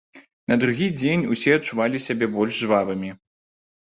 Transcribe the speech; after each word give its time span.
На 0.51 0.55
другі 0.61 0.85
дзень 0.99 1.25
усе 1.35 1.51
адчувалі 1.57 2.01
сябе 2.07 2.25
больш 2.37 2.53
жвавымі. 2.63 3.11